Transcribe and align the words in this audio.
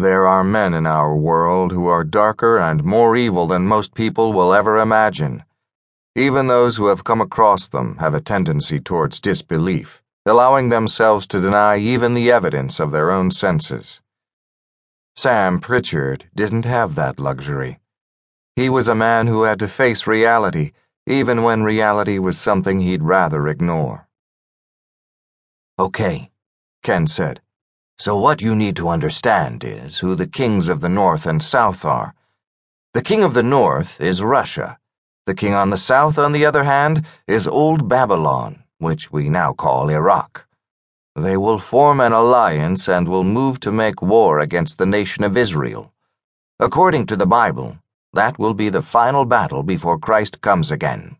There 0.00 0.26
are 0.26 0.42
men 0.42 0.72
in 0.72 0.86
our 0.86 1.14
world 1.14 1.72
who 1.72 1.86
are 1.86 2.04
darker 2.04 2.58
and 2.58 2.82
more 2.82 3.18
evil 3.18 3.46
than 3.46 3.66
most 3.66 3.92
people 3.92 4.32
will 4.32 4.54
ever 4.54 4.78
imagine. 4.78 5.44
Even 6.16 6.46
those 6.46 6.78
who 6.78 6.86
have 6.86 7.04
come 7.04 7.20
across 7.20 7.68
them 7.68 7.98
have 7.98 8.14
a 8.14 8.20
tendency 8.22 8.80
towards 8.80 9.20
disbelief, 9.20 10.00
allowing 10.24 10.70
themselves 10.70 11.26
to 11.26 11.40
deny 11.42 11.76
even 11.76 12.14
the 12.14 12.32
evidence 12.32 12.80
of 12.80 12.92
their 12.92 13.10
own 13.10 13.30
senses. 13.30 14.00
Sam 15.16 15.60
Prichard 15.60 16.30
didn't 16.34 16.64
have 16.64 16.94
that 16.94 17.18
luxury. 17.20 17.78
He 18.56 18.70
was 18.70 18.88
a 18.88 18.94
man 18.94 19.26
who 19.26 19.42
had 19.42 19.58
to 19.58 19.68
face 19.68 20.06
reality, 20.06 20.72
even 21.06 21.42
when 21.42 21.62
reality 21.62 22.18
was 22.18 22.38
something 22.38 22.80
he'd 22.80 23.02
rather 23.02 23.46
ignore. 23.48 24.08
Okay, 25.78 26.30
Ken 26.82 27.06
said. 27.06 27.42
So 28.00 28.16
what 28.16 28.40
you 28.40 28.54
need 28.54 28.76
to 28.76 28.88
understand 28.88 29.62
is 29.62 29.98
who 29.98 30.14
the 30.14 30.26
kings 30.26 30.68
of 30.68 30.80
the 30.80 30.88
North 30.88 31.26
and 31.26 31.42
South 31.42 31.84
are. 31.84 32.14
The 32.94 33.02
king 33.02 33.22
of 33.22 33.34
the 33.34 33.42
North 33.42 34.00
is 34.00 34.22
Russia. 34.22 34.78
The 35.26 35.34
king 35.34 35.52
on 35.52 35.68
the 35.68 35.76
South, 35.76 36.18
on 36.18 36.32
the 36.32 36.46
other 36.46 36.64
hand, 36.64 37.04
is 37.26 37.46
Old 37.46 37.90
Babylon, 37.90 38.64
which 38.78 39.12
we 39.12 39.28
now 39.28 39.52
call 39.52 39.90
Iraq. 39.90 40.46
They 41.14 41.36
will 41.36 41.58
form 41.58 42.00
an 42.00 42.12
alliance 42.12 42.88
and 42.88 43.06
will 43.06 43.22
move 43.22 43.60
to 43.60 43.70
make 43.70 44.00
war 44.00 44.40
against 44.40 44.78
the 44.78 44.86
nation 44.86 45.22
of 45.22 45.36
Israel. 45.36 45.92
According 46.58 47.04
to 47.08 47.16
the 47.16 47.26
Bible, 47.26 47.76
that 48.14 48.38
will 48.38 48.54
be 48.54 48.70
the 48.70 48.80
final 48.80 49.26
battle 49.26 49.62
before 49.62 49.98
Christ 49.98 50.40
comes 50.40 50.70
again. 50.70 51.18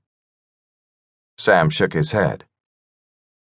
Sam 1.37 1.69
shook 1.69 1.93
his 1.93 2.13
head. 2.13 2.47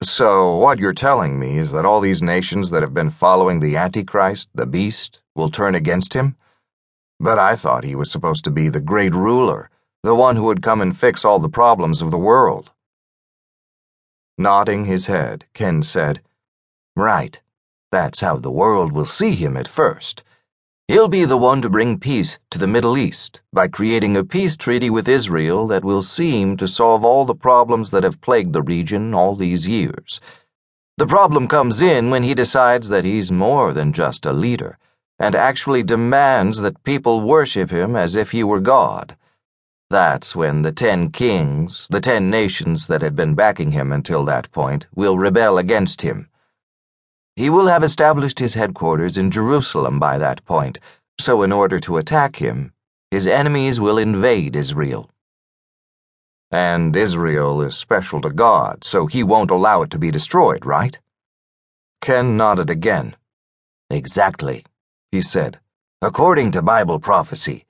So, 0.03 0.55
what 0.55 0.77
you're 0.77 0.93
telling 0.93 1.39
me 1.39 1.57
is 1.57 1.71
that 1.71 1.85
all 1.85 2.01
these 2.01 2.21
nations 2.21 2.69
that 2.69 2.83
have 2.83 2.93
been 2.93 3.09
following 3.09 3.59
the 3.59 3.75
Antichrist, 3.75 4.47
the 4.53 4.67
beast, 4.67 5.21
will 5.35 5.49
turn 5.49 5.73
against 5.73 6.13
him? 6.13 6.35
But 7.19 7.39
I 7.39 7.55
thought 7.55 7.83
he 7.83 7.95
was 7.95 8.11
supposed 8.11 8.43
to 8.43 8.51
be 8.51 8.69
the 8.69 8.79
great 8.79 9.15
ruler, 9.15 9.71
the 10.03 10.13
one 10.13 10.35
who 10.35 10.43
would 10.43 10.61
come 10.61 10.81
and 10.81 10.95
fix 10.95 11.25
all 11.25 11.39
the 11.39 11.49
problems 11.49 12.03
of 12.03 12.11
the 12.11 12.17
world. 12.17 12.69
Nodding 14.37 14.85
his 14.85 15.07
head, 15.07 15.45
Ken 15.55 15.81
said, 15.81 16.21
Right. 16.95 17.41
That's 17.91 18.19
how 18.19 18.37
the 18.37 18.51
world 18.51 18.91
will 18.91 19.05
see 19.05 19.31
him 19.31 19.57
at 19.57 19.67
first. 19.67 20.23
He'll 20.87 21.09
be 21.09 21.25
the 21.25 21.37
one 21.37 21.61
to 21.63 21.69
bring 21.69 21.99
peace 21.99 22.39
to 22.49 22.57
the 22.57 22.65
Middle 22.65 22.97
East 22.97 23.41
by 23.51 23.67
creating 23.67 24.15
a 24.15 24.23
peace 24.23 24.55
treaty 24.55 24.89
with 24.89 25.09
Israel 25.09 25.67
that 25.67 25.83
will 25.83 26.01
seem 26.01 26.55
to 26.55 26.67
solve 26.67 27.03
all 27.03 27.25
the 27.25 27.35
problems 27.35 27.91
that 27.91 28.03
have 28.03 28.21
plagued 28.21 28.53
the 28.53 28.61
region 28.61 29.13
all 29.13 29.35
these 29.35 29.67
years. 29.67 30.21
The 30.95 31.05
problem 31.05 31.49
comes 31.49 31.81
in 31.81 32.09
when 32.09 32.23
he 32.23 32.33
decides 32.33 32.87
that 32.87 33.03
he's 33.03 33.33
more 33.33 33.73
than 33.73 33.91
just 33.91 34.25
a 34.25 34.31
leader 34.31 34.77
and 35.19 35.35
actually 35.35 35.83
demands 35.83 36.59
that 36.59 36.83
people 36.83 37.19
worship 37.19 37.69
him 37.69 37.97
as 37.97 38.15
if 38.15 38.31
he 38.31 38.41
were 38.41 38.61
God. 38.61 39.17
That's 39.89 40.37
when 40.37 40.61
the 40.61 40.71
ten 40.71 41.11
kings, 41.11 41.87
the 41.89 41.99
ten 41.99 42.29
nations 42.29 42.87
that 42.87 43.01
had 43.01 43.15
been 43.15 43.35
backing 43.35 43.71
him 43.71 43.91
until 43.91 44.23
that 44.25 44.51
point, 44.53 44.87
will 44.95 45.17
rebel 45.17 45.57
against 45.57 46.01
him. 46.01 46.29
He 47.37 47.51
will 47.51 47.67
have 47.67 47.83
established 47.83 48.39
his 48.39 48.55
headquarters 48.55 49.15
in 49.15 49.29
Jerusalem 49.29 49.99
by 49.99 50.17
that 50.17 50.43
point, 50.43 50.79
so 51.21 51.43
in 51.43 51.51
order 51.51 51.79
to 51.81 51.97
attack 51.97 52.37
him, 52.37 52.73
his 53.11 53.27
enemies 53.27 53.79
will 53.79 53.99
invade 53.99 54.55
Israel. 54.55 55.11
And 56.49 56.95
Israel 56.95 57.61
is 57.61 57.77
special 57.77 58.21
to 58.21 58.31
God, 58.31 58.83
so 58.83 59.05
he 59.05 59.21
won't 59.21 59.51
allow 59.51 59.83
it 59.83 59.91
to 59.91 59.99
be 59.99 60.09
destroyed, 60.09 60.65
right? 60.65 60.97
Ken 62.01 62.37
nodded 62.37 62.71
again. 62.71 63.15
Exactly, 63.91 64.65
he 65.11 65.21
said. 65.21 65.59
According 66.01 66.53
to 66.53 66.63
Bible 66.63 66.99
prophecy, 66.99 67.65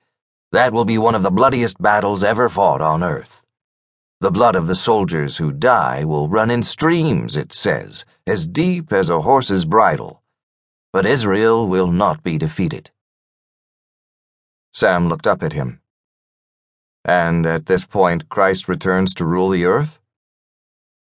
that 0.50 0.72
will 0.72 0.86
be 0.86 0.96
one 0.96 1.14
of 1.14 1.22
the 1.22 1.30
bloodiest 1.30 1.76
battles 1.78 2.24
ever 2.24 2.48
fought 2.48 2.80
on 2.80 3.04
earth. 3.04 3.42
The 4.20 4.32
blood 4.32 4.56
of 4.56 4.66
the 4.66 4.74
soldiers 4.74 5.36
who 5.36 5.52
die 5.52 6.02
will 6.02 6.28
run 6.28 6.50
in 6.50 6.64
streams, 6.64 7.36
it 7.36 7.52
says, 7.52 8.04
as 8.26 8.48
deep 8.48 8.92
as 8.92 9.08
a 9.08 9.20
horse's 9.20 9.64
bridle. 9.64 10.22
But 10.92 11.06
Israel 11.06 11.68
will 11.68 11.86
not 11.86 12.24
be 12.24 12.36
defeated. 12.36 12.90
Sam 14.74 15.08
looked 15.08 15.28
up 15.28 15.42
at 15.42 15.52
him. 15.52 15.80
And 17.04 17.46
at 17.46 17.66
this 17.66 17.84
point, 17.84 18.28
Christ 18.28 18.68
returns 18.68 19.14
to 19.14 19.24
rule 19.24 19.50
the 19.50 19.64
earth? 19.64 20.00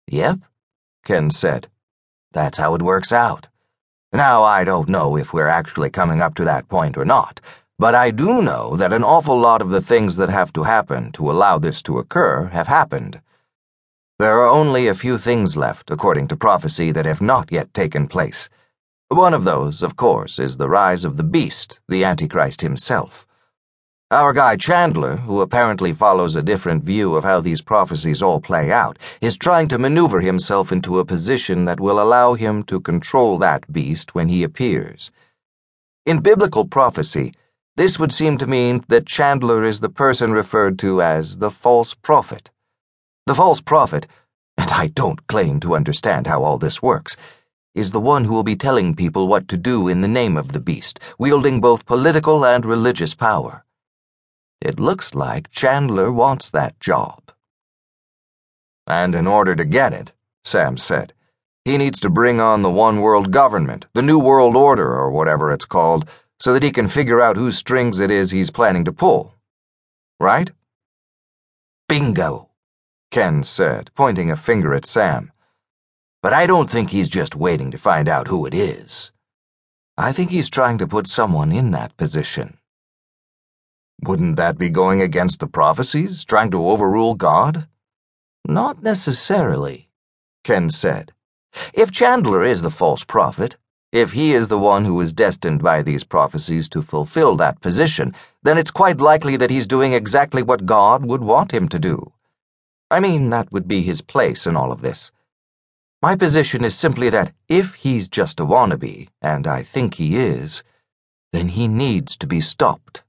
Yep, 0.09 0.41
Ken 1.05 1.31
said. 1.31 1.69
That's 2.33 2.57
how 2.57 2.75
it 2.75 2.81
works 2.81 3.13
out. 3.13 3.49
Now, 4.11 4.43
I 4.43 4.65
don't 4.65 4.89
know 4.89 5.17
if 5.17 5.35
we're 5.35 5.49
actually 5.49 5.91
coming 5.91 6.23
up 6.23 6.35
to 6.37 6.45
that 6.45 6.69
point 6.69 6.97
or 6.97 7.05
not. 7.05 7.41
But 7.83 7.97
I 7.97 8.13
do 8.13 8.41
know 8.43 8.77
that 8.77 8.93
an 8.93 9.03
awful 9.03 9.37
lot 9.37 9.61
of 9.61 9.71
the 9.71 9.83
things 9.83 10.15
that 10.15 10.31
have 10.31 10.53
to 10.53 10.63
happen 10.63 11.11
to 11.15 11.29
allow 11.29 11.59
this 11.59 11.83
to 11.83 11.99
occur 11.99 12.45
have 12.53 12.69
happened. 12.69 13.21
There 14.21 14.39
are 14.39 14.47
only 14.47 14.87
a 14.87 14.95
few 14.95 15.19
things 15.19 15.57
left, 15.57 15.91
according 15.91 16.29
to 16.29 16.37
prophecy, 16.37 16.93
that 16.93 17.07
have 17.07 17.21
not 17.21 17.51
yet 17.51 17.75
taken 17.75 18.07
place. 18.07 18.49
One 19.09 19.35
of 19.35 19.43
those, 19.43 19.83
of 19.83 19.97
course, 19.97 20.39
is 20.39 20.59
the 20.59 20.69
rise 20.69 21.05
of 21.05 21.17
the 21.17 21.25
beast, 21.25 21.81
the 21.89 22.05
Antichrist 22.05 22.61
himself. 22.61 23.27
Our 24.13 24.33
guy 24.33 24.55
Chandler, 24.55 25.17
who 25.17 25.41
apparently 25.41 25.93
follows 25.93 26.37
a 26.37 26.49
different 26.53 26.85
view 26.85 27.17
of 27.17 27.25
how 27.25 27.41
these 27.41 27.63
prophecies 27.63 28.23
all 28.23 28.41
play 28.41 28.71
out, 28.71 28.97
is 29.21 29.37
trying 29.37 29.67
to 29.67 29.77
maneuver 29.81 30.21
himself 30.21 30.71
into 30.71 31.01
a 31.01 31.05
position 31.05 31.65
that 31.65 31.81
will 31.81 32.01
allow 32.01 32.35
him 32.35 32.63
to 32.71 32.79
control 32.79 33.39
that 33.39 33.73
beast 33.73 34.15
when 34.15 34.29
he 34.29 34.45
appears. 34.45 35.11
In 36.07 36.21
biblical 36.21 36.65
prophecy, 36.65 37.35
this 37.77 37.99
would 37.99 38.13
seem 38.13 38.37
to 38.39 38.47
mean 38.47 38.85
that 38.89 39.07
Chandler 39.07 39.65
is 39.65 39.81
the 39.81 39.89
person 39.89 40.33
referred 40.33 40.79
to 40.81 41.01
as 41.01 41.39
the 41.39 41.51
false 41.51 41.95
prophet. 41.95 42.51
The 43.27 43.35
false 43.35 43.61
prophet, 43.61 44.07
and 44.57 44.71
I 44.71 44.89
don't 44.89 45.27
claim 45.27 45.61
to 45.61 45.75
understand 45.75 46.27
how 46.27 46.43
all 46.45 46.59
this 46.59 46.83
works, 46.83 47.17
is 47.75 47.93
the 47.93 48.01
one 48.01 48.25
who 48.25 48.35
will 48.35 48.43
be 48.43 48.57
telling 48.57 48.95
people 48.95 49.27
what 49.27 49.49
to 49.49 49.57
do 49.57 49.89
in 49.89 50.03
the 50.03 50.09
name 50.09 50.37
of 50.37 50.53
the 50.53 50.61
beast, 50.61 51.01
wielding 51.19 51.61
both 51.61 51.87
political 51.87 52.45
and 52.45 52.67
religious 52.67 53.15
power. 53.15 53.65
It 54.61 54.79
looks 54.79 55.15
like 55.15 55.51
Chandler 55.51 56.13
wants 56.13 56.51
that 56.51 56.79
job. 56.79 57.33
And 58.87 59.15
in 59.15 59.27
order 59.27 59.57
to 59.57 59.65
get 59.65 59.95
it, 59.95 60.13
Sam 60.45 60.77
said, 60.77 61.15
he 61.65 61.79
needs 61.79 62.01
to 62.01 62.11
bring 62.11 62.41
on 62.41 62.63
the 62.63 62.71
one 62.71 63.01
world 63.01 63.31
government, 63.31 63.87
the 63.95 64.03
New 64.03 64.19
World 64.19 64.57
Order, 64.57 64.93
or 64.99 65.13
whatever 65.13 65.53
it's 65.53 65.65
called 65.65 66.09
so 66.43 66.53
that 66.53 66.65
he 66.65 66.73
can 66.73 66.89
figure 66.89 67.21
out 67.21 67.37
whose 67.37 67.57
strings 67.57 68.01
it 68.01 68.11
is 68.11 68.33
he's 68.33 68.51
planning 68.51 68.85
to 68.85 68.93
pull. 68.93 69.33
Right? 70.19 70.51
Bingo, 71.89 72.49
Ken 73.13 73.45
said, 73.45 73.93
pointing 73.95 74.29
a 74.29 74.37
finger 74.37 74.75
at 74.75 74.85
Sam. 74.85 75.31
But 76.21 76.33
I 76.33 76.49
don't 76.49 76.69
think 76.69 76.91
he's 76.91 77.09
just 77.09 77.37
waiting 77.37 77.71
to 77.71 77.79
find 77.79 78.09
out 78.09 78.27
who 78.27 78.45
it 78.45 78.55
is. 78.55 79.13
I 79.97 80.11
think 80.11 80.33
he's 80.33 80.51
trying 80.51 80.79
to 80.79 80.89
put 80.89 81.07
someone 81.07 81.53
in 81.53 81.71
that 81.71 81.97
position. 81.97 82.59
Wouldn't 84.03 84.35
that 84.35 84.59
be 84.59 84.69
going 84.69 85.01
against 85.01 85.39
the 85.39 85.47
prophecies, 85.47 86.25
trying 86.25 86.51
to 86.51 86.67
overrule 86.67 87.15
God? 87.15 87.69
Not 88.45 88.83
necessarily, 88.83 89.91
Ken 90.43 90.71
said. 90.71 91.13
If 91.73 91.93
Chandler 91.93 92.43
is 92.43 92.63
the 92.63 92.71
false 92.71 93.05
prophet, 93.05 93.59
if 93.93 94.13
he 94.13 94.33
is 94.33 94.49
the 94.49 94.59
one 94.59 94.87
who 94.87 94.99
is 95.03 95.13
destined 95.13 95.63
by 95.63 95.83
these 95.83 96.03
prophecies 96.03 96.67
to 96.71 96.81
fulfill 96.81 97.37
that 97.37 97.61
position, 97.61 98.15
then 98.43 98.57
it's 98.57 98.71
quite 98.71 98.99
likely 99.01 99.37
that 99.37 99.51
he's 99.51 99.67
doing 99.67 99.93
exactly 99.93 100.43
what 100.43 100.65
God 100.65 101.05
would 101.05 101.23
want 101.23 101.53
him 101.53 101.69
to 101.69 101.79
do. 101.79 102.13
I 102.91 103.01
mean, 103.01 103.31
that 103.31 103.53
would 103.53 103.69
be 103.69 103.83
his 103.83 104.01
place 104.01 104.47
in 104.47 104.57
all 104.57 104.73
of 104.73 104.81
this. 104.81 105.13
My 106.01 106.17
position 106.17 106.65
is 106.65 106.75
simply 106.77 107.11
that 107.11 107.33
if 107.49 107.75
he's 107.75 108.09
just 108.09 108.41
a 108.41 108.47
wannabe, 108.47 109.09
and 109.21 109.47
I 109.47 109.63
think 109.63 109.95
he 109.95 110.17
is, 110.17 110.63
then 111.33 111.49
he 111.49 111.69
needs 111.69 112.17
to 112.17 112.27
be 112.27 112.41
stopped. 112.41 113.03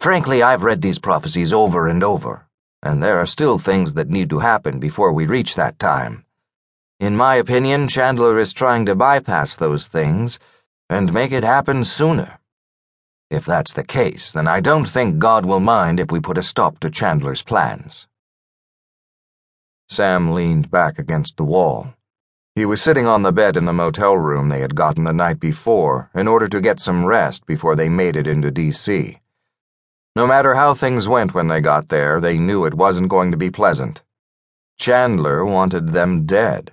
Frankly, 0.00 0.42
I've 0.42 0.62
read 0.62 0.82
these 0.82 0.98
prophecies 0.98 1.52
over 1.52 1.86
and 1.88 2.04
over, 2.04 2.46
and 2.82 3.02
there 3.02 3.18
are 3.18 3.26
still 3.26 3.58
things 3.58 3.94
that 3.94 4.10
need 4.10 4.28
to 4.30 4.40
happen 4.40 4.78
before 4.80 5.12
we 5.12 5.24
reach 5.24 5.54
that 5.54 5.78
time. 5.78 6.24
In 7.00 7.16
my 7.16 7.34
opinion, 7.34 7.88
Chandler 7.88 8.38
is 8.38 8.52
trying 8.52 8.86
to 8.86 8.94
bypass 8.94 9.56
those 9.56 9.88
things 9.88 10.38
and 10.88 11.12
make 11.12 11.32
it 11.32 11.42
happen 11.42 11.82
sooner. 11.82 12.38
If 13.30 13.44
that's 13.44 13.72
the 13.72 13.82
case, 13.82 14.30
then 14.30 14.46
I 14.46 14.60
don't 14.60 14.88
think 14.88 15.18
God 15.18 15.44
will 15.44 15.58
mind 15.58 15.98
if 15.98 16.12
we 16.12 16.20
put 16.20 16.38
a 16.38 16.42
stop 16.42 16.78
to 16.80 16.90
Chandler's 16.90 17.42
plans. 17.42 18.06
Sam 19.88 20.32
leaned 20.32 20.70
back 20.70 20.98
against 20.98 21.36
the 21.36 21.42
wall. 21.42 21.94
He 22.54 22.64
was 22.64 22.80
sitting 22.80 23.08
on 23.08 23.22
the 23.22 23.32
bed 23.32 23.56
in 23.56 23.64
the 23.64 23.72
motel 23.72 24.16
room 24.16 24.48
they 24.48 24.60
had 24.60 24.76
gotten 24.76 25.02
the 25.02 25.12
night 25.12 25.40
before 25.40 26.10
in 26.14 26.28
order 26.28 26.46
to 26.46 26.60
get 26.60 26.78
some 26.78 27.04
rest 27.04 27.44
before 27.44 27.74
they 27.74 27.88
made 27.88 28.14
it 28.14 28.28
into 28.28 28.52
D.C. 28.52 29.18
No 30.14 30.28
matter 30.28 30.54
how 30.54 30.74
things 30.74 31.08
went 31.08 31.34
when 31.34 31.48
they 31.48 31.60
got 31.60 31.88
there, 31.88 32.20
they 32.20 32.38
knew 32.38 32.64
it 32.64 32.74
wasn't 32.74 33.08
going 33.08 33.32
to 33.32 33.36
be 33.36 33.50
pleasant. 33.50 34.02
Chandler 34.78 35.44
wanted 35.44 35.88
them 35.88 36.24
dead 36.24 36.72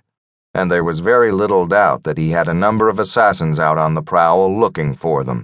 and 0.54 0.70
there 0.70 0.84
was 0.84 1.00
very 1.00 1.32
little 1.32 1.66
doubt 1.66 2.04
that 2.04 2.18
he 2.18 2.30
had 2.30 2.48
a 2.48 2.54
number 2.54 2.90
of 2.90 3.00
assassins 3.00 3.60
out 3.60 3.78
on 3.78 3.94
the 3.94 4.02
prowl 4.02 4.60
looking 4.60 4.94
for 4.94 5.24
them. 5.24 5.40